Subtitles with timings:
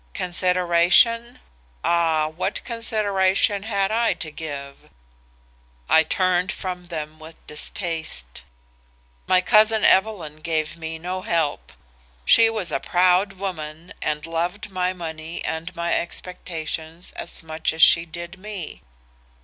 [0.15, 1.37] Consideration?
[1.83, 4.89] ah, what consideration had I to give?
[5.87, 8.43] I turned from them with distaste.
[9.27, 11.71] "My cousin Evelyn gave me no help.
[12.25, 17.83] She was a proud woman and loved my money and my expectations as much as
[17.83, 18.81] she did me.